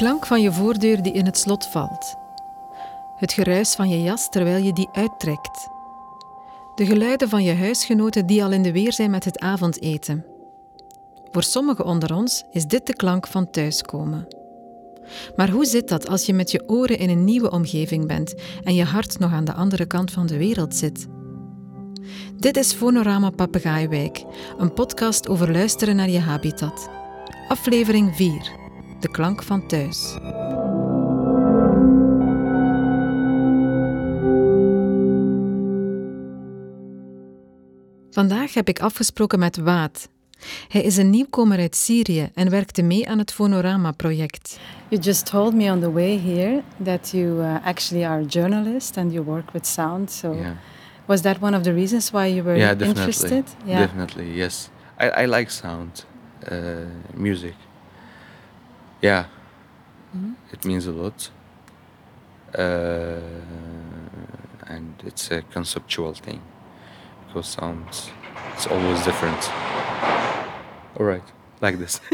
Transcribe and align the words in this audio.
Klank 0.00 0.26
van 0.26 0.42
je 0.42 0.52
voordeur 0.52 1.02
die 1.02 1.12
in 1.12 1.26
het 1.26 1.38
slot 1.38 1.66
valt. 1.66 2.16
Het 3.16 3.32
geruis 3.32 3.74
van 3.74 3.88
je 3.88 4.02
jas 4.02 4.30
terwijl 4.30 4.64
je 4.64 4.72
die 4.72 4.88
uittrekt. 4.92 5.68
De 6.74 6.86
geluiden 6.86 7.28
van 7.28 7.42
je 7.42 7.54
huisgenoten 7.54 8.26
die 8.26 8.44
al 8.44 8.52
in 8.52 8.62
de 8.62 8.72
weer 8.72 8.92
zijn 8.92 9.10
met 9.10 9.24
het 9.24 9.38
avondeten. 9.38 10.24
Voor 11.30 11.42
sommigen 11.42 11.84
onder 11.84 12.14
ons 12.14 12.44
is 12.50 12.66
dit 12.66 12.86
de 12.86 12.94
klank 12.94 13.26
van 13.26 13.50
thuiskomen. 13.50 14.26
Maar 15.36 15.50
hoe 15.50 15.64
zit 15.64 15.88
dat 15.88 16.08
als 16.08 16.26
je 16.26 16.32
met 16.32 16.50
je 16.50 16.68
oren 16.68 16.98
in 16.98 17.10
een 17.10 17.24
nieuwe 17.24 17.50
omgeving 17.50 18.06
bent 18.06 18.34
en 18.62 18.74
je 18.74 18.84
hart 18.84 19.18
nog 19.18 19.32
aan 19.32 19.44
de 19.44 19.54
andere 19.54 19.86
kant 19.86 20.10
van 20.10 20.26
de 20.26 20.36
wereld 20.36 20.74
zit? 20.74 21.06
Dit 22.36 22.56
is 22.56 22.72
Fonorama 22.72 23.30
Papegaaiwijk, 23.30 24.24
een 24.58 24.72
podcast 24.72 25.28
over 25.28 25.52
luisteren 25.52 25.96
naar 25.96 26.10
je 26.10 26.20
habitat. 26.20 26.88
Aflevering 27.48 28.16
4. 28.16 28.59
De 29.00 29.08
klank 29.10 29.42
van 29.42 29.66
thuis. 29.66 30.16
Vandaag 38.10 38.54
heb 38.54 38.68
ik 38.68 38.80
afgesproken 38.80 39.38
met 39.38 39.56
Waad. 39.56 40.08
Hij 40.68 40.82
is 40.82 40.96
een 40.96 41.10
nieuwkomer 41.10 41.58
uit 41.58 41.76
Syrië 41.76 42.30
en 42.34 42.50
werkte 42.50 42.82
mee 42.82 43.08
aan 43.08 43.18
het 43.18 43.32
Fonorama-project. 43.32 44.58
You 44.88 45.02
just 45.02 45.26
told 45.26 45.54
me 45.54 45.70
on 45.72 45.80
the 45.80 45.92
way 45.92 46.18
here 46.18 46.62
that 46.84 47.10
you 47.10 47.40
uh, 47.40 47.66
actually 47.66 48.04
are 48.04 48.22
a 48.22 48.26
journalist 48.26 48.96
and 48.96 49.12
you 49.12 49.24
work 49.24 49.50
with 49.50 49.66
sound. 49.66 50.10
So, 50.10 50.32
Yeah. 50.32 50.52
was 51.06 51.20
that 51.20 51.36
one 51.40 51.56
of 51.56 51.62
the 51.62 51.72
reasons 51.72 52.10
why 52.10 52.26
you 52.26 52.42
were 52.44 52.56
yeah, 52.58 52.78
definitely. 52.78 52.88
interested? 52.88 53.44
Definitely, 53.66 54.36
yes. 54.36 54.70
I, 55.00 55.22
I 55.22 55.26
like 55.26 55.50
sound, 55.50 56.04
uh, 56.50 56.58
music. 57.14 57.54
Yeah, 59.00 59.24
Mhm. 60.12 60.34
it 60.52 60.64
means 60.64 60.86
a 60.86 60.90
lot. 60.92 61.30
Uh, 62.58 63.16
and 64.66 65.02
it's 65.04 65.30
a 65.30 65.42
conceptual 65.52 66.14
thing 66.14 66.40
because 67.26 67.50
sounds 67.50 68.10
it's 68.54 68.66
always 68.66 69.02
different. 69.04 69.50
All 70.98 71.06
right, 71.06 71.32
like 71.60 71.78
this. 71.78 72.00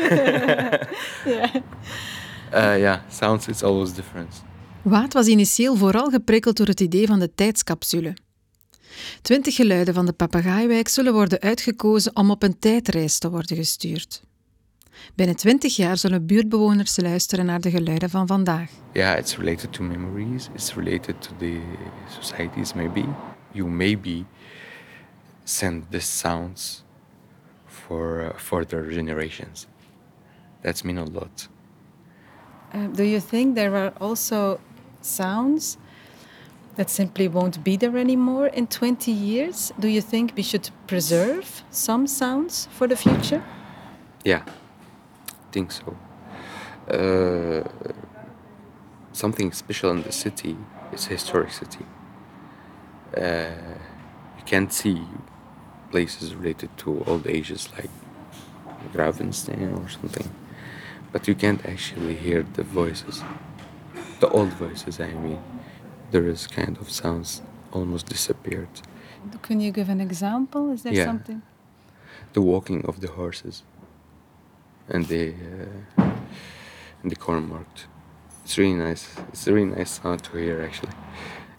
yeah. 1.27 1.55
Uh, 2.53 2.77
yeah, 2.79 3.01
sounds 3.11 3.49
it's 3.49 3.63
always 3.63 3.93
different. 3.95 4.43
Waad 4.83 5.13
was 5.13 5.27
initieel 5.27 5.77
vooral 5.77 6.11
geprikkeld 6.11 6.57
door 6.57 6.67
het 6.67 6.81
idee 6.81 7.07
van 7.07 7.19
de 7.19 7.35
tijdscapsule. 7.35 8.17
Twintig 9.23 9.55
geluiden 9.55 9.95
van 9.95 10.07
de 10.07 10.13
papegaaiwijk 10.13 10.89
zullen 10.89 11.13
worden 11.13 11.41
uitgekozen 11.41 12.17
om 12.17 12.31
op 12.31 12.43
een 12.43 12.59
tijdreis 12.59 13.19
te 13.19 13.31
worden 13.31 13.57
gestuurd. 13.57 14.23
Binnen 15.15 15.37
twintig 15.37 15.77
jaar 15.77 15.97
zullen 15.97 16.27
buurtbewoners 16.27 16.97
luisteren 16.97 17.47
naar 17.47 17.61
de 17.61 17.71
geluiden 17.71 18.11
van 18.11 18.27
vandaag. 18.27 18.71
Yeah, 18.93 19.19
it's 19.19 19.37
related 19.37 19.73
to 19.73 19.83
memories. 19.83 20.49
It's 20.55 20.75
related 20.75 21.23
to 21.23 21.31
the 21.39 21.61
societies. 22.21 22.75
Maybe 22.75 23.05
you 23.53 23.69
maybe 23.69 24.25
send 25.45 25.91
these 25.91 26.07
sounds 26.07 26.85
for 27.67 28.23
uh, 28.23 28.39
further 28.39 28.93
generations. 28.93 29.67
That's 30.63 30.83
mean 30.83 30.99
a 30.99 31.05
lot. 31.05 31.49
Uh, 32.75 32.87
do 32.95 33.03
you 33.03 33.21
think 33.21 33.55
there 33.55 33.75
are 33.77 33.93
also 34.01 34.59
sounds 35.01 35.79
that 36.77 36.91
simply 36.91 37.29
won't 37.29 37.63
be 37.63 37.77
there 37.77 37.97
anymore 37.97 38.49
in 38.49 38.67
20 38.67 39.11
years? 39.11 39.73
Do 39.79 39.89
you 39.89 40.03
think 40.03 40.33
we 40.37 40.43
should 40.43 40.71
preserve 40.87 41.63
some 41.71 42.07
sounds 42.07 42.69
for 42.73 42.89
the 42.89 42.97
future? 42.97 43.43
Yeah, 44.25 44.43
think 45.57 45.73
so. 45.73 45.91
Uh, 46.99 47.63
something 49.13 49.49
special 49.53 49.91
in 49.97 50.03
the 50.03 50.13
city. 50.13 50.55
It's 50.93 51.07
a 51.07 51.13
historic 51.19 51.53
city. 51.63 51.85
Uh, 53.17 53.79
you 54.39 54.45
can't 54.53 54.73
see 54.83 54.99
places 55.93 56.35
related 56.41 56.71
to 56.83 56.89
old 57.11 57.25
ages 57.27 57.63
like 57.77 57.91
Gravensteen 58.95 59.71
or 59.81 59.89
something, 59.99 60.29
but 61.13 61.21
you 61.29 61.35
can't 61.35 61.63
actually 61.75 62.17
hear 62.27 62.41
the 62.59 62.65
voices, 62.81 63.17
the 64.21 64.29
old 64.39 64.53
voices. 64.65 65.01
I 65.01 65.13
mean, 65.25 65.41
there 66.13 66.27
is 66.35 66.47
kind 66.59 66.75
of 66.83 66.87
sounds 67.03 67.31
almost 67.73 68.07
disappeared. 68.17 68.75
Can 69.49 69.59
you 69.61 69.73
give 69.79 69.89
an 69.97 70.01
example? 70.09 70.63
Is 70.75 70.83
there 70.85 70.97
Yeah. 70.99 71.09
something? 71.11 71.41
the 72.37 72.43
walking 72.43 72.81
of 72.91 72.95
the 73.01 73.09
horses 73.21 73.63
and 74.89 75.07
the 75.07 75.35
uh, 75.99 76.03
and 77.03 77.11
the 77.11 77.17
corn 77.17 77.49
market. 77.49 77.87
It's 78.45 78.59
really 78.59 78.75
nice. 78.75 79.09
It's 79.29 79.47
a 79.47 79.53
really 79.53 79.75
nice 79.75 80.01
sound 80.01 80.23
to 80.25 80.39
hear 80.39 80.63
actually. 80.63 80.93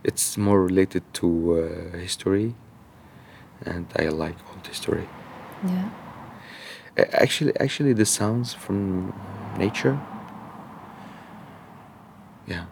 It's 0.03 0.38
more 0.38 0.63
related 0.63 1.03
to 1.15 1.27
uh, 1.93 1.97
history, 1.97 2.55
and 3.65 3.85
I 3.95 4.07
like 4.07 4.38
old 4.49 4.65
history. 4.65 5.07
Yeah. 5.65 5.89
Actually, 7.13 7.53
actually, 7.59 7.93
the 7.93 8.05
sounds 8.05 8.53
from 8.53 9.13
nature. 9.57 9.99
Yeah. 12.47 12.65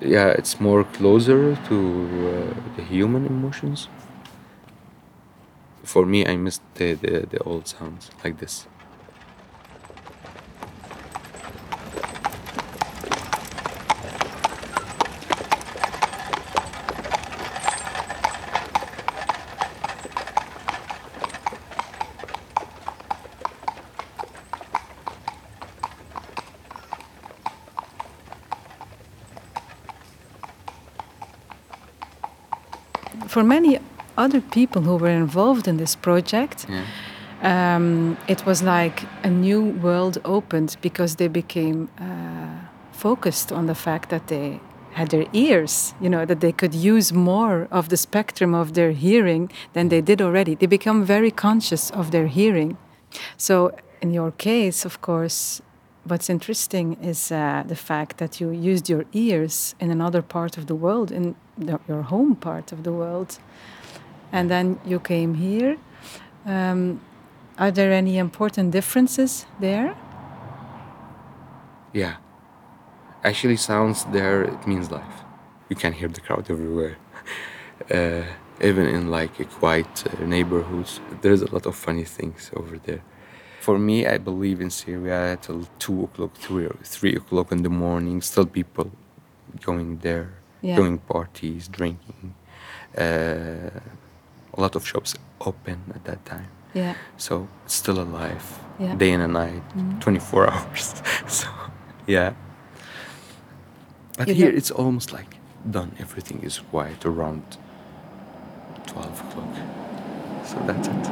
Yeah, 0.00 0.28
it's 0.28 0.58
more 0.58 0.84
closer 0.84 1.56
to 1.68 1.76
uh, 1.76 2.76
the 2.76 2.82
human 2.82 3.26
emotions. 3.26 3.88
For 5.82 6.06
me, 6.06 6.24
I 6.24 6.36
miss 6.36 6.60
the, 6.74 6.94
the, 6.94 7.26
the 7.28 7.42
old 7.42 7.66
sounds 7.66 8.10
like 8.22 8.38
this. 8.38 8.66
For 33.26 33.44
many 33.44 33.78
other 34.20 34.40
people 34.40 34.82
who 34.82 34.96
were 34.96 35.16
involved 35.24 35.66
in 35.66 35.76
this 35.76 35.96
project, 35.96 36.66
Yeah. 36.68 36.84
um, 37.76 38.16
it 38.28 38.44
was 38.46 38.62
like 38.62 39.02
a 39.24 39.30
new 39.30 39.62
world 39.82 40.18
opened 40.24 40.76
because 40.80 41.16
they 41.16 41.28
became 41.28 41.88
uh, 41.98 42.04
focused 42.92 43.52
on 43.52 43.66
the 43.66 43.74
fact 43.74 44.08
that 44.10 44.26
they 44.26 44.60
had 44.92 45.08
their 45.08 45.26
ears, 45.32 45.94
you 46.00 46.08
know, 46.08 46.24
that 46.26 46.40
they 46.40 46.52
could 46.52 46.74
use 46.74 47.12
more 47.14 47.66
of 47.70 47.88
the 47.88 47.96
spectrum 47.96 48.54
of 48.54 48.72
their 48.72 48.92
hearing 48.92 49.50
than 49.72 49.88
they 49.88 50.00
did 50.02 50.20
already. 50.20 50.54
They 50.56 50.66
become 50.68 51.04
very 51.04 51.30
conscious 51.30 51.90
of 51.92 52.10
their 52.10 52.26
hearing. 52.26 52.76
So, 53.36 53.70
in 54.02 54.12
your 54.12 54.32
case, 54.32 54.84
of 54.86 55.00
course, 55.00 55.62
what's 56.08 56.28
interesting 56.30 56.96
is 57.02 57.30
uh, 57.30 57.62
the 57.68 57.76
fact 57.76 58.16
that 58.18 58.40
you 58.40 58.50
used 58.72 58.88
your 58.90 59.04
ears 59.12 59.74
in 59.80 59.90
another 59.90 60.22
part 60.22 60.58
of 60.58 60.64
the 60.66 60.74
world, 60.74 61.10
in 61.12 61.34
the, 61.66 61.78
your 61.88 62.02
home 62.02 62.34
part 62.34 62.72
of 62.72 62.82
the 62.82 62.92
world, 62.92 63.38
and 64.32 64.50
then 64.50 64.78
you 64.84 65.00
came 65.00 65.34
here. 65.34 65.76
Um, 66.46 67.00
are 67.58 67.70
there 67.70 67.92
any 67.92 68.16
important 68.18 68.70
differences 68.70 69.46
there? 69.60 69.94
Yeah. 71.92 72.16
Actually, 73.22 73.56
sounds 73.56 74.04
there, 74.06 74.42
it 74.42 74.66
means 74.66 74.90
life. 74.90 75.24
You 75.68 75.76
can 75.76 75.92
hear 75.92 76.08
the 76.08 76.20
crowd 76.20 76.50
everywhere. 76.50 76.96
uh, 77.90 78.22
even 78.62 78.86
in 78.86 79.10
like 79.10 79.38
a 79.40 79.44
quiet 79.44 80.04
uh, 80.06 80.24
neighborhoods, 80.24 81.00
there's 81.20 81.42
a 81.42 81.52
lot 81.52 81.66
of 81.66 81.74
funny 81.76 82.04
things 82.04 82.50
over 82.56 82.78
there. 82.78 83.02
For 83.60 83.78
me, 83.78 84.06
I 84.06 84.16
believe 84.16 84.60
in 84.62 84.70
Syria 84.70 85.38
till 85.40 85.68
2 85.78 86.04
o'clock, 86.04 86.34
3, 86.34 86.68
3 86.82 87.16
o'clock 87.16 87.52
in 87.52 87.62
the 87.62 87.68
morning, 87.68 88.22
still 88.22 88.46
people 88.46 88.90
going 89.60 89.98
there, 89.98 90.30
Yeah. 90.62 90.76
doing 90.76 90.98
parties, 90.98 91.68
drinking. 91.68 92.34
Uh, 92.96 93.80
a 94.56 94.60
lot 94.60 94.74
of 94.76 94.86
shops 94.86 95.14
open 95.38 95.78
at 95.94 96.04
that 96.04 96.24
time. 96.24 96.46
Yeah. 96.72 96.94
So 97.16 97.46
it's 97.64 97.74
still 97.74 97.98
alive, 97.98 98.42
Yeah. 98.78 98.96
day 98.98 99.12
and 99.14 99.22
a 99.22 99.26
night, 99.26 99.62
Mhm. 99.74 99.98
24 100.00 100.46
hours. 100.52 100.92
so, 101.26 101.48
yeah. 102.06 102.32
But 104.16 104.26
You 104.28 104.34
here 104.36 104.56
it's 104.56 104.72
almost 104.72 105.10
like 105.12 105.36
done. 105.62 105.90
Everything 105.98 106.42
is 106.42 106.62
quiet 106.70 107.04
around 107.04 107.42
12 108.84 109.20
o'clock. 109.20 109.54
So 110.46 110.56
that's 110.66 110.88
it. 110.88 111.10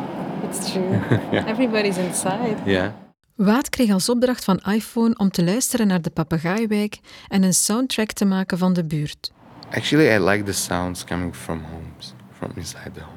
It's 0.49 0.73
true. 0.73 1.01
Everybody's 1.53 1.97
inside. 1.97 2.57
Yeah. 2.65 2.91
Waad 3.35 3.69
kreeg 3.69 3.91
als 3.91 4.09
opdracht 4.09 4.45
van 4.45 4.57
iPhone 4.59 5.15
om 5.17 5.31
te 5.31 5.45
luisteren 5.45 5.87
naar 5.87 6.03
de 6.03 6.11
papegaaiwijk 6.11 6.99
en 7.29 7.43
een 7.43 7.55
soundtrack 7.55 8.13
te 8.13 8.25
maken 8.25 8.59
van 8.59 8.73
de 8.73 8.85
buurt. 8.85 9.33
Actually, 9.71 10.15
I 10.17 10.19
like 10.25 10.43
the 10.45 10.53
sounds 10.53 11.05
coming 11.05 11.35
from 11.37 11.63
homes, 11.73 12.15
from 12.33 12.51
inside 12.55 12.91
the 12.93 13.01
homes. 13.03 13.17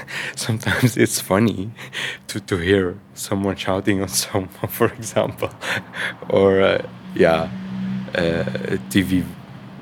sometimes 0.36 0.96
it's 0.96 1.20
funny 1.20 1.70
to, 2.28 2.40
to 2.40 2.56
hear 2.58 2.98
someone 3.14 3.56
shouting 3.56 4.02
on 4.02 4.08
someone, 4.08 4.48
for 4.68 4.86
example, 4.86 5.50
or 6.28 6.60
uh, 6.60 6.86
yeah, 7.14 7.50
uh, 8.14 8.44
TV 8.90 9.24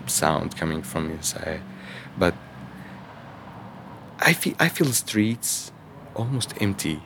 sound 0.07 0.57
coming 0.57 0.83
from 0.83 1.11
inside. 1.11 1.61
But 2.19 2.35
I 4.19 4.33
feel 4.33 4.55
I 4.59 4.69
feel 4.69 4.93
streets 4.93 5.73
almost 6.15 6.55
empty. 6.61 7.01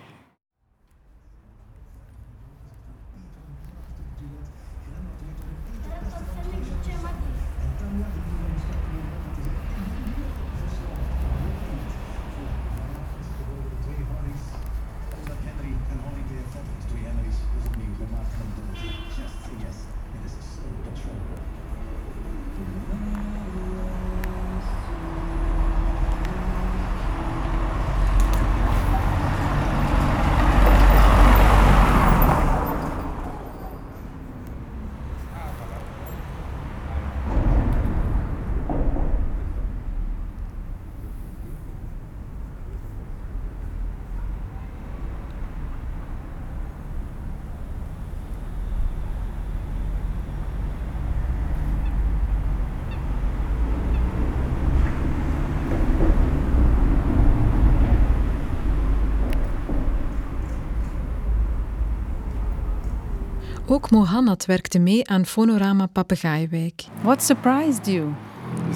Ook 63.74 63.90
Mohannad 63.90 64.46
werkte 64.46 64.78
mee 64.78 65.08
aan 65.08 65.26
Fonorama 65.26 65.86
Papegaaiwijk. 65.86 66.84
What 67.02 67.22
surprised 67.22 67.86
you? 67.86 68.14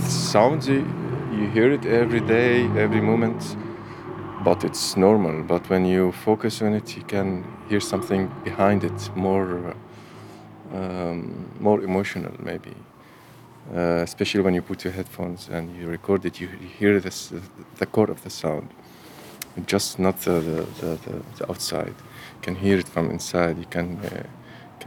The 0.05 0.11
sounds, 0.11 0.67
you, 0.67 0.85
you 1.31 1.51
hear 1.53 1.73
it 1.73 1.87
every 1.87 2.25
day, 2.27 2.67
every 2.77 3.01
moment, 3.01 3.57
but 4.45 4.63
it's 4.63 4.95
normal. 4.95 5.45
But 5.45 5.67
when 5.69 5.87
you 5.87 6.13
focus 6.13 6.63
on 6.63 6.73
it, 6.73 6.91
you 6.91 7.05
can 7.07 7.45
hear 7.69 7.81
something 7.81 8.31
behind 8.45 8.83
it, 8.83 9.11
more, 9.15 9.75
um, 10.75 11.47
more 11.61 11.85
emotional 11.85 12.33
maybe. 12.43 12.75
Uh, 13.75 14.03
especially 14.03 14.43
when 14.43 14.55
you 14.55 14.63
put 14.63 14.85
your 14.85 14.95
headphones 14.95 15.49
and 15.49 15.77
you 15.77 15.91
record 15.91 16.25
it, 16.25 16.41
you, 16.41 16.49
you 16.61 16.69
hear 16.79 17.01
this, 17.01 17.33
the 17.79 17.87
core 17.87 18.11
of 18.11 18.23
the 18.23 18.31
sound, 18.31 18.69
just 19.67 19.99
not 19.99 20.21
the, 20.21 20.41
the, 20.41 20.67
the, 20.81 21.23
the 21.37 21.51
outside. 21.51 21.95
You 22.35 22.43
can 22.43 22.55
hear 22.57 22.79
it 22.79 22.89
from 22.89 23.11
inside. 23.11 23.59
You 23.59 23.67
can 23.71 23.99
uh, 24.05 24.23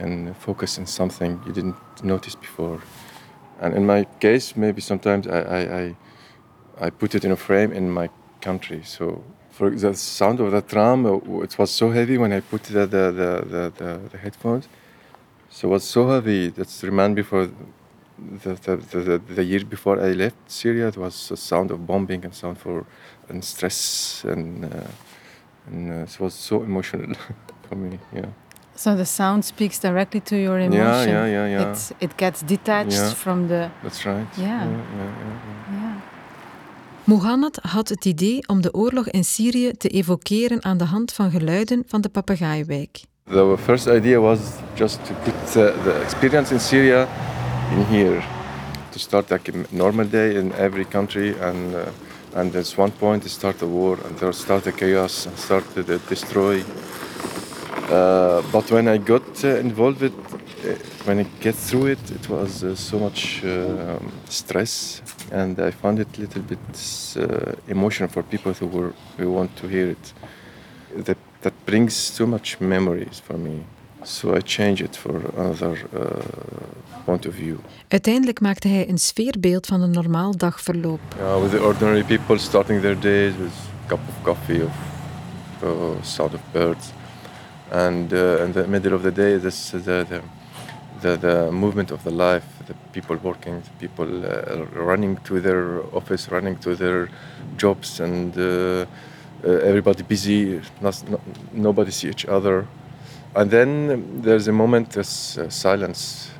can 0.02 0.34
focus 0.34 0.78
on 0.78 0.86
something 0.86 1.40
you 1.46 1.52
didn't 1.52 1.76
notice 2.02 2.34
before. 2.34 2.80
And 3.60 3.74
in 3.74 3.84
my 3.86 4.04
case, 4.20 4.56
maybe 4.56 4.80
sometimes 4.80 5.26
I, 5.26 5.40
I, 5.58 5.60
I, 5.80 5.96
I 6.86 6.90
put 6.90 7.14
it 7.14 7.24
in 7.24 7.32
a 7.32 7.36
frame 7.36 7.72
in 7.72 7.88
my 8.00 8.08
country. 8.40 8.82
So 8.84 9.22
for 9.50 9.70
the 9.70 9.94
sound 9.94 10.40
of 10.40 10.50
the 10.50 10.62
tram, 10.62 11.06
uh, 11.06 11.42
it 11.46 11.56
was 11.58 11.70
so 11.70 11.90
heavy 11.90 12.18
when 12.18 12.32
I 12.32 12.40
put 12.40 12.62
the, 12.64 12.86
the, 12.94 13.04
the, 13.20 13.72
the, 13.78 14.00
the 14.12 14.18
headphones. 14.18 14.68
So 15.50 15.68
it 15.68 15.70
was 15.70 15.84
so 15.84 16.08
heavy. 16.08 16.48
That's 16.48 16.82
remind 16.82 17.14
me 17.14 17.22
for 17.22 17.46
the, 18.44 18.54
the, 18.66 18.76
the, 18.76 19.18
the, 19.38 19.44
year 19.44 19.64
before 19.64 20.00
I 20.00 20.12
left 20.24 20.36
Syria. 20.48 20.88
It 20.88 20.96
was 20.96 21.30
a 21.30 21.36
sound 21.36 21.70
of 21.70 21.86
bombing 21.86 22.24
and 22.24 22.34
sound 22.34 22.58
for 22.58 22.86
and 23.28 23.44
stress 23.44 24.24
and, 24.24 24.64
uh, 24.64 24.90
and 25.66 25.90
uh, 25.90 26.04
it 26.04 26.20
was 26.20 26.34
so 26.34 26.62
emotional 26.62 27.14
for 27.68 27.76
me. 27.76 27.98
Yeah. 28.12 28.26
So 28.74 28.96
the 28.96 29.04
sound 29.04 29.44
speaks 29.44 29.78
directly 29.80 30.20
to 30.20 30.36
your 30.36 30.58
emotion. 30.58 31.08
Yeah, 31.08 31.26
yeah, 31.26 31.26
yeah, 31.26 31.48
yeah. 31.60 31.70
It's, 31.70 31.90
it 31.98 32.16
gets 32.16 32.40
detached 32.44 32.92
Yeah. 32.98 33.14
from 33.14 33.46
the. 33.48 33.68
That's 33.82 34.04
right. 34.04 34.26
Yeah. 34.36 34.46
yeah, 34.46 34.62
yeah, 34.62 34.80
yeah. 34.96 35.80
Yeah. 35.80 35.94
Mohammed 37.04 37.58
had 37.62 37.88
het 37.88 38.04
idee 38.04 38.48
om 38.48 38.60
de 38.60 38.72
oorlog 38.74 39.08
in 39.10 39.24
Syrië 39.24 39.72
te 39.76 39.88
evokeren 39.88 40.64
aan 40.64 40.76
de 40.76 40.84
hand 40.84 41.12
van 41.12 41.30
geluiden 41.30 41.84
van 41.86 42.00
de 42.00 42.08
papegaaiwijk. 42.08 43.00
The 43.30 43.56
first 43.62 43.86
idea 43.86 44.18
was 44.20 44.38
just 44.74 45.04
to 45.06 45.14
put 45.24 45.52
the, 45.52 45.74
the 45.84 46.00
experience 46.02 46.52
in 46.52 46.60
Syria 46.60 47.08
in 47.70 47.84
here. 47.84 48.20
To 48.90 48.98
start 48.98 49.30
like 49.30 49.52
a 49.52 49.54
normal 49.76 50.08
day 50.08 50.34
in 50.34 50.52
every 50.52 50.84
country, 50.88 51.34
and 51.40 51.74
uh, 51.74 51.80
and 52.34 52.52
there's 52.52 52.74
one 52.76 52.92
point 52.98 53.22
to 53.22 53.28
start 53.28 53.62
a 53.62 53.66
war, 53.66 53.98
and 54.04 54.18
there 54.18 54.32
start 54.32 54.66
a 54.66 54.72
chaos, 54.72 55.26
and 55.26 55.38
start 55.38 55.64
to 55.74 55.98
destroy. 56.08 56.62
Uh, 57.90 58.42
but 58.52 58.70
when 58.70 58.88
I 58.88 58.98
got 58.98 59.44
uh, 59.44 59.48
involved 59.58 60.00
with, 60.00 60.12
uh, 60.12 60.76
when 61.04 61.18
I 61.18 61.26
get 61.40 61.54
through 61.54 61.86
it, 61.86 62.10
it 62.10 62.28
was 62.28 62.64
so 62.74 62.98
much 62.98 63.42
stress, 64.28 65.02
and 65.30 65.58
I 65.58 65.70
found 65.72 65.98
it 65.98 66.08
a 66.16 66.20
little 66.20 66.42
bit 66.42 66.58
emotional 67.68 68.08
for 68.08 68.22
people 68.22 68.52
who 68.52 68.66
were 68.66 68.92
who 69.18 69.32
want 69.32 69.56
to 69.56 69.66
hear 69.68 69.90
it. 69.90 70.14
That 71.04 71.18
that 71.40 71.52
brings 71.64 71.94
so 71.94 72.26
much 72.26 72.60
memories 72.60 73.20
for 73.20 73.38
me. 73.38 73.64
So 74.04 74.34
I 74.34 74.40
change 74.40 74.82
it 74.82 74.96
for 74.96 75.14
another 75.36 75.78
uh, 75.94 77.04
point 77.04 77.26
of 77.26 77.34
view. 77.34 77.56
Uiteindelijk 77.88 78.40
maakte 78.40 78.68
hij 78.68 78.88
een 78.88 78.98
sfeerbeeld 78.98 79.66
van 79.66 79.80
een 79.80 79.90
normaal 79.90 80.36
dagverloop. 80.36 81.00
Yeah, 81.16 81.42
with 81.42 81.50
the 81.50 81.62
ordinary 81.62 82.04
people 82.04 82.38
starting 82.38 82.80
their 82.80 83.00
days 83.00 83.32
with 83.36 83.52
a 83.84 83.88
cup 83.88 84.00
of 84.08 84.22
coffee, 84.22 84.62
of 84.62 84.72
uh, 85.62 85.70
sound 86.02 86.34
of 86.34 86.40
birds, 86.52 86.90
and 87.72 88.12
uh, 88.12 88.44
in 88.44 88.52
the 88.52 88.66
middle 88.68 88.94
of 88.94 89.02
the 89.02 89.10
day, 89.10 89.38
this 89.38 89.70
the 89.70 89.78
the, 89.80 90.22
the 91.00 91.16
the 91.16 91.52
movement 91.52 91.90
of 91.90 92.04
the 92.04 92.10
life, 92.10 92.46
the 92.66 92.74
people 92.92 93.16
working, 93.16 93.60
the 93.60 93.88
people 93.88 94.24
uh, 94.24 94.64
running 94.74 95.16
to 95.24 95.40
their 95.40 95.82
office, 95.94 96.30
running 96.30 96.56
to 96.58 96.76
their 96.76 97.08
jobs, 97.56 98.00
and 98.00 98.36
uh, 98.36 98.42
uh, 99.44 99.48
everybody 99.70 100.02
busy, 100.02 100.60
not, 100.80 101.02
not, 101.10 101.20
nobody 101.52 101.90
see 101.90 102.08
each 102.08 102.26
other, 102.26 102.66
and 103.34 103.50
then 103.50 104.22
there's 104.22 104.48
a 104.48 104.52
moment, 104.52 104.90
this 104.90 105.38
uh, 105.38 105.48
silence 105.48 106.30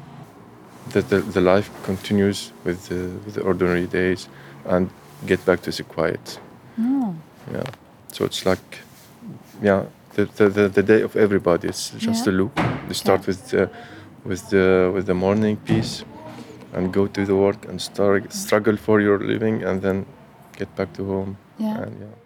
that 0.90 1.08
the, 1.08 1.20
the 1.20 1.40
life 1.40 1.70
continues 1.84 2.52
with 2.64 2.88
the, 2.88 3.18
with 3.24 3.34
the 3.34 3.40
ordinary 3.40 3.86
days 3.86 4.28
and 4.66 4.90
get 5.26 5.44
back 5.46 5.62
to 5.62 5.70
the 5.70 5.82
quiet. 5.82 6.38
Oh. 6.78 7.14
Yeah. 7.50 7.64
So 8.12 8.24
it's 8.24 8.44
like, 8.44 8.78
yeah, 9.62 9.84
the, 10.14 10.24
the, 10.36 10.48
the, 10.48 10.68
the 10.68 10.82
day 10.82 11.02
of 11.02 11.16
everybody. 11.16 11.68
It's 11.68 11.90
just 11.90 12.26
Yeah. 12.26 12.32
a 12.32 12.34
loop. 12.38 12.58
You 12.88 12.94
start 12.94 13.26
with 13.26 13.50
the, 13.50 13.70
with 14.24 14.50
the 14.50 14.90
with 14.94 15.06
the 15.06 15.14
morning 15.14 15.56
piece, 15.56 16.04
and 16.74 16.92
go 16.92 17.06
to 17.06 17.24
the 17.26 17.34
work 17.36 17.64
and 17.68 17.80
start 17.80 18.32
struggle 18.32 18.76
for 18.76 19.00
your 19.00 19.18
living, 19.18 19.62
and 19.64 19.82
then 19.82 20.06
get 20.58 20.74
back 20.76 20.92
to 20.94 21.04
home. 21.04 21.36
Yeah. 21.58 21.82
And 21.82 22.00
yeah. 22.00 22.21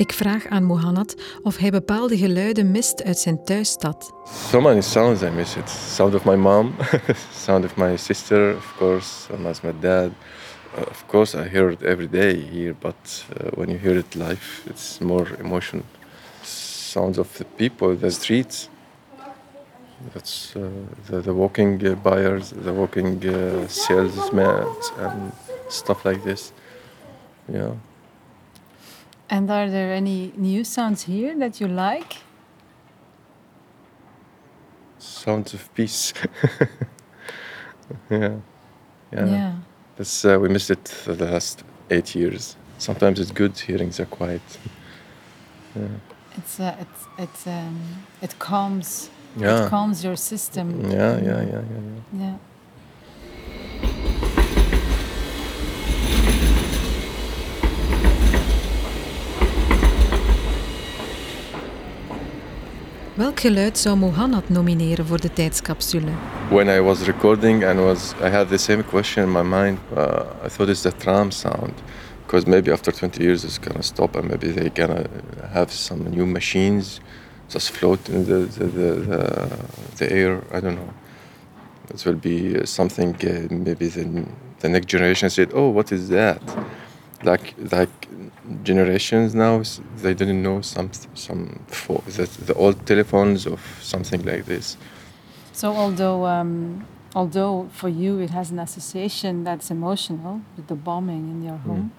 Ik 0.00 0.12
vraag 0.12 0.46
aan 0.46 0.64
Mohanad 0.64 1.14
of 1.42 1.56
hij 1.56 1.70
bepaalde 1.70 2.16
geluiden 2.16 2.70
mist 2.70 3.02
uit 3.02 3.18
zijn 3.18 3.44
thuisstad. 3.44 4.12
So 4.50 4.60
many 4.60 4.80
sounds 4.80 5.22
I 5.22 5.28
miss 5.28 5.56
it. 5.56 5.68
Sound 5.68 6.14
of 6.14 6.24
my 6.24 6.34
mom, 6.34 6.74
sound 7.46 7.64
of 7.64 7.76
my 7.76 7.96
sister, 7.96 8.56
of 8.56 8.74
course, 8.76 9.06
sometimes 9.06 9.60
my 9.60 9.72
dad. 9.80 10.10
Uh, 10.74 10.80
of 10.90 11.04
course, 11.06 11.38
I 11.38 11.48
hear 11.48 11.70
it 11.70 11.82
every 11.82 12.08
day 12.08 12.48
here, 12.52 12.74
but 12.80 12.94
uh, 12.94 13.50
when 13.54 13.68
you 13.68 13.78
hear 13.78 13.98
it 13.98 14.14
live, 14.14 14.62
it's 14.64 14.98
more 15.00 15.26
emotion. 15.40 15.82
Sounds 16.42 17.18
of 17.18 17.36
the 17.36 17.44
people, 17.44 17.96
the 17.96 18.10
streets. 18.10 18.68
That's 20.12 20.56
uh, 20.56 20.60
the, 21.10 21.20
the 21.20 21.32
walking 21.32 21.86
uh, 21.86 21.94
buyers, 21.94 22.50
the 22.50 22.72
walking 22.72 23.26
uh, 23.26 23.68
salesmen, 23.68 24.66
and 24.98 25.32
stuff 25.68 26.04
like 26.04 26.22
this. 26.22 26.52
Yeah. 27.52 27.74
And 29.30 29.48
are 29.48 29.70
there 29.70 29.92
any 29.92 30.32
new 30.36 30.64
sounds 30.64 31.02
here 31.04 31.38
that 31.38 31.60
you 31.60 31.68
like? 31.68 32.16
Sounds 34.98 35.54
of 35.54 35.72
peace. 35.74 36.12
yeah. 38.10 38.36
Yeah. 39.12 39.26
Yeah. 39.26 39.54
That's, 39.96 40.24
uh, 40.24 40.38
we 40.40 40.48
missed 40.48 40.70
it 40.70 40.84
the 41.06 41.14
last 41.26 41.62
eight 41.90 42.14
years. 42.14 42.56
Sometimes 42.78 43.20
it's 43.20 43.30
good 43.30 43.58
hearing 43.58 43.90
the 43.90 44.06
quiet. 44.06 44.42
Yeah. 45.76 45.86
It's 46.36 46.58
uh, 46.58 46.74
it's 46.80 47.06
it's 47.16 47.46
um, 47.46 47.80
it 48.22 48.36
calms 48.40 49.08
Yeah. 49.36 49.66
it 49.66 49.70
calms 49.70 50.02
your 50.02 50.16
system. 50.16 50.90
Yeah, 50.90 51.16
yeah, 51.18 51.22
yeah, 51.22 51.42
yeah, 51.42 51.62
yeah. 51.62 52.20
Yeah. 52.24 52.34
Welk 63.20 63.40
geluid 63.40 63.78
zou 63.78 63.96
Mohanad 63.96 64.48
nomineren 64.48 65.06
voor 65.06 65.20
de 65.20 65.32
tijdscapsule? 65.32 66.10
When 66.50 66.68
I 66.68 66.80
was 66.80 67.02
recording 67.02 67.64
and 67.64 67.78
was, 67.78 68.12
I 68.22 68.28
had 68.28 68.48
the 68.48 68.56
same 68.56 68.82
question 68.82 69.24
in 69.24 69.32
my 69.32 69.42
mind. 69.42 69.78
Uh, 69.96 70.20
I 70.44 70.48
thought 70.48 70.68
it's 70.68 70.82
the 70.82 70.92
tram 70.96 71.30
sound, 71.30 71.72
because 72.26 72.48
maybe 72.48 72.72
after 72.72 72.92
20 72.92 73.22
years 73.22 73.44
it's 73.44 73.58
gonna 73.58 73.82
stop 73.82 74.16
and 74.16 74.28
maybe 74.28 74.52
they're 74.52 74.86
gonna 74.86 75.04
have 75.52 75.70
some 75.70 76.10
new 76.10 76.26
machines 76.26 77.00
just 77.48 77.70
float 77.70 78.08
in 78.08 78.24
the 78.24 78.46
the, 78.58 78.64
the, 78.64 78.94
the, 79.06 79.48
the 79.96 80.12
air. 80.12 80.42
I 80.52 80.60
don't 80.60 80.74
know. 80.74 80.92
It 81.94 82.04
will 82.04 82.20
be 82.20 82.66
something. 82.66 83.14
Uh, 83.14 83.54
maybe 83.54 83.88
the 83.88 84.24
the 84.58 84.68
next 84.68 84.88
generation 84.92 85.30
said, 85.30 85.50
"Oh, 85.52 85.72
what 85.72 85.92
is 85.92 86.08
that?" 86.08 86.40
Like 87.22 87.54
like 87.70 87.99
generations 88.62 89.34
now, 89.34 89.62
they 89.96 90.14
didn't 90.14 90.42
know 90.42 90.60
some 90.60 90.90
some 91.14 91.60
fo- 91.66 92.02
the, 92.06 92.26
the 92.46 92.54
old 92.54 92.86
telephones 92.86 93.46
of 93.46 93.60
something 93.80 94.22
like 94.24 94.46
this. 94.46 94.76
So 95.52 95.72
although 95.72 96.26
um, 96.26 96.86
although 97.14 97.68
for 97.72 97.88
you 97.88 98.18
it 98.20 98.30
has 98.30 98.50
an 98.50 98.58
association 98.58 99.44
that's 99.44 99.70
emotional 99.70 100.42
with 100.56 100.66
the 100.68 100.74
bombing 100.74 101.28
in 101.30 101.42
your 101.42 101.58
home, 101.58 101.92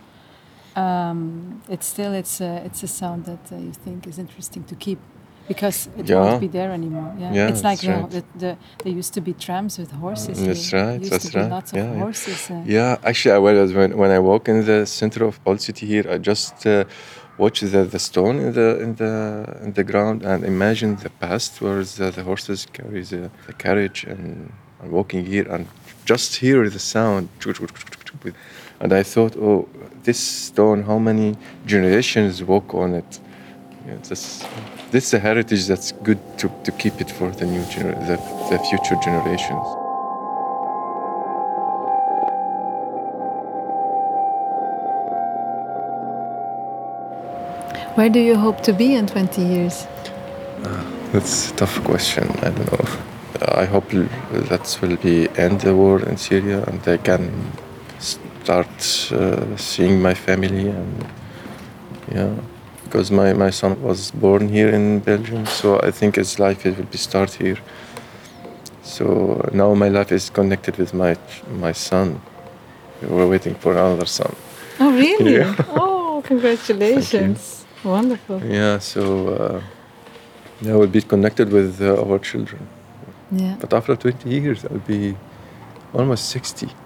um, 0.75 1.61
it's 1.69 1.87
still 1.87 2.13
it's 2.13 2.41
a 2.41 2.63
it's 2.65 2.83
a 2.83 2.87
sound 2.87 3.25
that 3.25 3.51
uh, 3.51 3.57
you 3.57 3.73
think 3.73 4.07
is 4.07 4.17
interesting 4.17 4.63
to 4.65 4.75
keep 4.75 4.99
because 5.51 5.77
it 6.01 6.05
Yeah. 6.09 6.21
won't 6.23 6.41
be 6.47 6.51
there 6.59 6.71
anymore. 6.79 7.09
Yeah, 7.21 7.33
Yeah, 7.37 7.49
it's 7.51 7.63
like 7.69 7.81
right. 7.91 8.09
the, 8.15 8.21
the 8.43 8.51
there 8.83 8.95
used 9.01 9.13
to 9.17 9.21
be 9.27 9.33
trams 9.45 9.73
with 9.81 9.91
horses. 10.05 10.37
That's 10.37 10.69
here. 10.69 10.81
right, 10.81 10.99
Used 11.01 11.11
that's 11.13 11.29
right. 11.35 11.51
lots 11.55 11.69
of 11.71 11.77
Yeah, 11.77 11.91
yeah. 11.93 12.03
horses. 12.03 12.39
Uh, 12.49 12.75
Yeah, 12.77 13.09
actually, 13.09 13.35
I 13.39 13.41
was 13.63 13.71
when, 13.79 13.91
when 14.01 14.11
I 14.17 14.19
walk 14.31 14.43
in 14.51 14.57
the 14.71 14.79
center 14.85 15.21
of 15.29 15.33
Old 15.47 15.59
City 15.67 15.85
here, 15.93 16.05
I 16.13 16.17
just 16.31 16.55
uh, 16.65 16.83
watch 17.43 17.57
the, 17.73 17.81
the 17.95 17.99
stone 18.09 18.35
in 18.45 18.51
the 18.59 18.69
in 18.85 18.91
the 19.01 19.13
in 19.65 19.69
the 19.79 19.83
ground 19.91 20.17
and 20.29 20.39
imagine 20.55 20.91
the 21.05 21.11
past 21.25 21.51
where 21.63 21.81
the, 21.97 22.07
the 22.17 22.23
horses 22.29 22.59
carry 22.77 23.01
the, 23.13 23.21
the 23.47 23.53
carriage 23.65 23.99
and 24.11 24.51
I'm 24.81 24.91
walking 24.99 25.21
here 25.33 25.47
and 25.53 25.63
just 26.11 26.29
hear 26.43 26.69
the 26.75 26.83
sound. 26.93 27.23
And 28.83 28.91
I 28.93 29.03
thought, 29.13 29.33
oh, 29.47 29.67
this 30.07 30.19
stone, 30.19 30.79
how 30.83 30.97
many 31.09 31.29
generations 31.73 32.33
walk 32.51 32.73
on 32.73 32.89
it? 33.01 33.11
Yeah, 33.87 33.95
this, 34.07 34.45
this 34.91 35.07
is 35.07 35.13
a 35.15 35.19
heritage 35.19 35.65
that's 35.65 35.91
good 35.91 36.19
to, 36.37 36.51
to 36.63 36.71
keep 36.73 37.01
it 37.01 37.09
for 37.09 37.31
the 37.31 37.45
new 37.45 37.63
gener- 37.63 37.99
the, 38.07 38.17
the 38.49 38.59
future 38.63 38.95
generations. 39.03 39.65
Where 47.95 48.09
do 48.09 48.19
you 48.19 48.35
hope 48.35 48.61
to 48.61 48.73
be 48.73 48.93
in 48.95 49.07
20 49.07 49.41
years? 49.41 49.85
That's 51.11 51.51
a 51.51 51.55
tough 51.55 51.83
question. 51.83 52.29
I 52.41 52.51
don't 52.51 52.71
know. 52.71 52.87
I 53.55 53.65
hope 53.65 53.89
that 53.89 54.77
will 54.81 54.95
be 54.97 55.27
end 55.37 55.61
the 55.61 55.75
war 55.75 56.01
in 56.01 56.15
Syria 56.17 56.63
and 56.67 56.87
I 56.87 56.97
can 56.97 57.51
start 57.99 59.11
uh, 59.11 59.57
seeing 59.57 60.01
my 60.01 60.13
family 60.13 60.69
and 60.69 61.05
yeah, 62.13 62.35
because 62.91 63.09
my, 63.09 63.31
my 63.31 63.49
son 63.49 63.81
was 63.81 64.11
born 64.11 64.49
here 64.49 64.67
in 64.67 64.99
Belgium, 64.99 65.45
so 65.45 65.79
I 65.81 65.91
think 65.91 66.17
his 66.17 66.39
life 66.39 66.65
it 66.65 66.77
will 66.77 66.91
be 66.91 66.97
start 66.97 67.31
here. 67.33 67.57
So 68.83 69.49
now 69.53 69.73
my 69.73 69.87
life 69.87 70.11
is 70.11 70.29
connected 70.29 70.75
with 70.77 70.93
my 70.93 71.15
my 71.65 71.71
son. 71.71 72.19
We're 73.01 73.29
waiting 73.29 73.55
for 73.55 73.71
another 73.71 74.05
son. 74.05 74.35
Oh 74.79 74.91
really? 74.91 75.35
Yeah. 75.39 75.55
Oh, 75.69 76.21
congratulations! 76.25 77.65
Wonderful. 77.83 78.43
Yeah, 78.43 78.79
so 78.79 79.01
uh, 79.29 79.61
yeah, 80.61 80.75
we'll 80.75 80.95
be 80.99 81.01
connected 81.01 81.49
with 81.49 81.81
uh, 81.81 82.03
our 82.03 82.19
children. 82.19 82.67
Yeah. 83.31 83.55
But 83.61 83.73
after 83.73 83.95
20 83.95 84.29
years, 84.29 84.65
I'll 84.65 84.85
be 84.87 85.15
almost 85.93 86.29
60. 86.29 86.67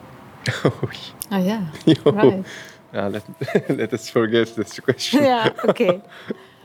Oh 1.31 1.39
yeah. 1.39 1.65
Yo. 1.87 2.11
Right. 2.11 2.45
Yeah, 2.95 3.07
let, 3.09 3.23
let 3.69 3.93
us 3.93 4.09
forget 4.09 4.55
this 4.55 4.79
question. 4.79 5.23
yeah. 5.31 5.51
Okay. 5.65 6.01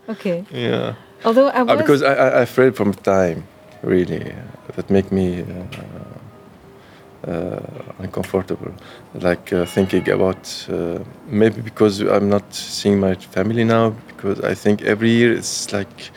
Okay. 0.08 0.44
Yeah. 0.52 0.94
Although 1.24 1.48
I 1.48 1.60
Uh, 1.62 1.76
because 1.76 2.02
I, 2.02 2.14
I, 2.14 2.28
I 2.38 2.42
afraid 2.42 2.76
from 2.76 2.94
time, 2.94 3.42
really, 3.82 4.22
uh, 4.30 4.36
that 4.76 4.88
make 4.90 5.10
me 5.10 5.42
uh, 5.42 7.30
uh, 7.30 7.60
uncomfortable. 7.98 8.72
Like 9.14 9.52
uh, 9.52 9.66
thinking 9.66 10.08
about 10.08 10.42
uh, 10.70 11.00
maybe 11.26 11.60
because 11.62 12.00
I'm 12.00 12.28
not 12.28 12.54
seeing 12.54 13.00
my 13.00 13.14
family 13.14 13.64
now, 13.64 13.90
because 14.08 14.40
I 14.40 14.54
think 14.54 14.82
every 14.82 15.10
year 15.10 15.32
it's 15.32 15.72
like 15.72 16.10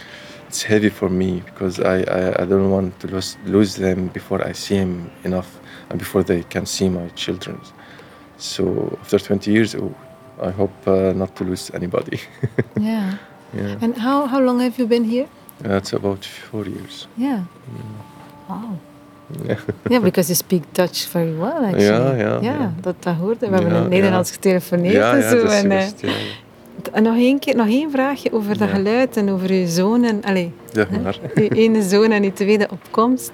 it's 0.48 0.62
heavy 0.62 0.89
for 0.89 1.10
me 1.10 1.41
because 1.46 1.79
I, 1.79 1.98
I, 2.03 2.43
I 2.43 2.46
don't 2.46 2.70
want 2.70 3.00
to 3.00 3.08
lose, 3.08 3.38
lose 3.46 3.75
them 3.75 4.10
before 4.10 4.46
I 4.48 4.51
see 4.51 4.77
them 4.77 5.10
enough 5.24 5.60
and 5.89 5.98
before 5.98 6.22
they 6.24 6.43
can 6.43 6.67
see 6.67 6.88
my 6.89 7.08
children. 7.15 7.60
So 8.38 8.98
after 9.02 9.20
20 9.20 9.52
years, 9.52 9.75
oh, 9.75 9.92
I 10.42 10.52
hope 10.52 10.74
uh, 10.88 11.13
not 11.16 11.36
to 11.36 11.44
lose 11.44 11.72
anybody. 11.74 12.20
yeah. 12.80 13.13
yeah. 13.56 13.82
And 13.82 13.98
how 13.98 14.28
how 14.28 14.42
long 14.42 14.60
have 14.62 14.78
you 14.78 14.88
been 14.88 15.04
here? 15.10 15.28
That's 15.62 15.94
about 15.94 16.25
four 16.25 16.66
years. 16.68 17.08
Yeah. 17.18 17.40
Wow. 18.50 18.78
Yeah. 19.48 19.60
Yeah, 19.90 20.04
because 20.04 20.28
you 20.30 20.36
speak 20.36 20.63
Dutch 20.74 21.08
very 21.12 21.34
well, 21.38 21.63
actually. 21.66 21.84
Ja, 21.86 22.16
ja, 22.16 22.40
Ja, 22.42 22.54
ja. 22.60 22.74
dat, 22.82 22.96
dat 23.00 23.16
hoorde. 23.16 23.50
We 23.50 23.56
hebben 23.56 23.74
Ja, 23.74 23.82
in 23.84 23.90
Nederlands 23.90 24.30
ja. 24.30 24.36
getelefoneerd 24.36 24.94
Ja, 24.94 25.12
en 25.13 25.20
ja, 25.20 25.30
zo. 25.30 25.38
en, 25.38 25.72
eh, 25.72 25.80
juist, 25.80 26.02
ja. 26.02 26.12
en 26.92 27.04
nog 27.04 27.16
één 27.16 27.40
keer, 27.40 27.56
nog 27.56 27.68
één 27.68 27.92
vraagje 27.92 28.32
over 28.34 28.58
dat 28.58 28.68
Ja. 28.68 28.74
geluid 28.75 29.18
en 29.18 29.30
over 29.30 29.50
uw 29.50 29.68
zoon 29.68 30.04
en... 30.04 30.24
Allee, 30.24 30.52
Zeg 30.72 30.90
hè, 30.90 31.00
maar. 31.00 31.18
uw 31.36 31.48
ene 31.48 31.82
zoon 31.82 32.12
en 32.12 32.24
uw 32.24 32.32
tweede 32.34 32.68
opkomst. 32.72 33.32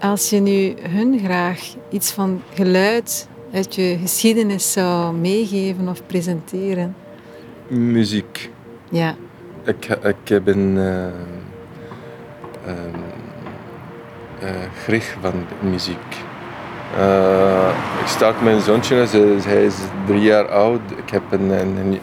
Als 0.00 0.30
je 0.30 0.40
nu 0.40 0.74
hun 0.88 1.18
graag 1.18 1.60
iets 1.90 2.10
van 2.12 2.42
geluid 2.54 3.28
uit 3.52 3.74
je 3.74 3.98
geschiedenis 4.00 4.72
zou 4.72 5.14
meegeven 5.14 5.88
of 5.88 6.06
presenteren. 6.06 6.94
Muziek. 7.68 8.50
Ja. 8.90 9.14
Ik, 9.64 9.86
ik 10.02 10.44
ben 10.44 10.58
uh, 10.76 11.06
uh, 14.42 15.12
van 15.20 15.32
muziek. 15.70 15.96
Uh, 16.98 17.68
ik 18.00 18.06
start 18.06 18.42
mijn 18.42 18.60
zoontje, 18.60 19.06
ze- 19.06 19.36
hij 19.46 19.64
is 19.64 19.74
drie 20.06 20.20
jaar 20.20 20.48
oud. 20.48 20.80
Ik 20.96 21.10
heb 21.10 21.22
een, 21.30 21.50
een, 21.50 21.76
een, 21.76 22.00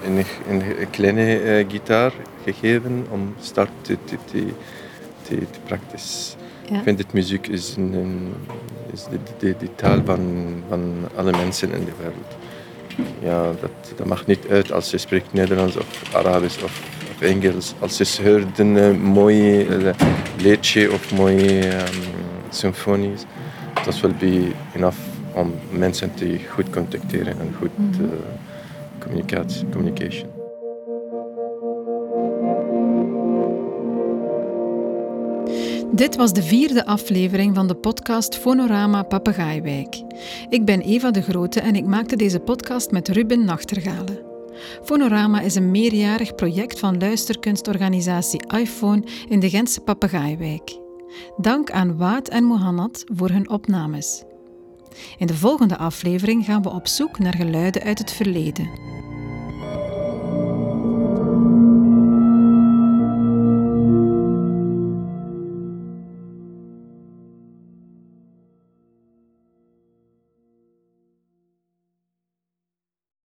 een, 0.49 0.63
een 0.79 0.89
kleine 0.89 1.65
gitaar 1.67 2.13
gegeven 2.43 3.05
om 3.09 3.33
start 3.39 3.69
te, 3.81 3.97
te, 4.05 4.15
te, 4.31 4.45
te, 5.21 5.35
te 5.37 5.59
practice. 5.65 6.35
Ik 6.75 6.83
vind 6.83 6.97
dat 6.97 7.13
muziek 7.13 7.47
is, 7.47 7.75
een, 7.75 8.33
is 8.93 9.03
de, 9.03 9.19
de, 9.37 9.55
de, 9.59 9.75
taal 9.75 10.01
van, 10.05 10.47
van 10.69 10.93
alle 11.15 11.31
mensen 11.31 11.71
in 11.71 11.85
de 11.85 11.91
wereld. 11.97 12.35
Ja, 13.19 13.51
dat, 13.61 13.97
dat 13.97 14.07
mag 14.07 14.25
niet 14.25 14.47
uit 14.49 14.71
als 14.71 14.91
je 14.91 14.97
spreekt 14.97 15.33
Nederlands 15.33 15.77
of 15.77 16.15
Arabisch 16.15 16.63
of, 16.63 16.81
of 17.11 17.21
Engels. 17.21 17.73
Als 17.79 17.97
je 17.97 18.29
hoort 18.29 18.59
een 18.59 18.75
uh, 18.75 18.97
mooi 18.97 19.67
uh, 19.67 19.93
liedje 20.37 20.91
of 20.91 21.13
mooie 21.13 21.73
um, 21.73 21.85
symfonies, 22.49 23.25
dat 23.85 23.99
will 23.99 24.15
be 24.19 24.51
enough 24.75 24.97
om 25.33 25.53
mensen 25.71 26.13
te 26.13 26.39
goed 26.49 26.69
contacteren 26.69 27.39
en 27.39 27.55
goed 27.59 28.01
uh, 28.01 28.07
communicatie, 28.99 29.69
communication. 29.69 30.36
Dit 35.97 36.15
was 36.15 36.33
de 36.33 36.43
vierde 36.43 36.85
aflevering 36.85 37.55
van 37.55 37.67
de 37.67 37.75
podcast 37.75 38.35
Fonorama 38.35 39.03
Papegaaiwijk. 39.03 40.03
Ik 40.49 40.65
ben 40.65 40.81
Eva 40.81 41.11
de 41.11 41.21
Grote 41.21 41.59
en 41.59 41.75
ik 41.75 41.85
maakte 41.85 42.15
deze 42.15 42.39
podcast 42.39 42.91
met 42.91 43.07
Ruben 43.07 43.45
Nachtergalen. 43.45 44.19
Fonorama 44.83 45.41
is 45.41 45.55
een 45.55 45.71
meerjarig 45.71 46.35
project 46.35 46.79
van 46.79 46.97
luisterkunstorganisatie 46.97 48.41
iPhone 48.57 49.03
in 49.27 49.39
de 49.39 49.49
Gentse 49.49 49.81
Papegaaiwijk. 49.81 50.79
Dank 51.37 51.71
aan 51.71 51.97
Waad 51.97 52.27
en 52.27 52.43
Mohannad 52.43 53.03
voor 53.05 53.29
hun 53.29 53.49
opnames. 53.49 54.23
In 55.17 55.27
de 55.27 55.35
volgende 55.35 55.77
aflevering 55.77 56.45
gaan 56.45 56.61
we 56.61 56.69
op 56.69 56.87
zoek 56.87 57.19
naar 57.19 57.35
geluiden 57.35 57.83
uit 57.83 57.99
het 57.99 58.11
verleden. 58.11 58.69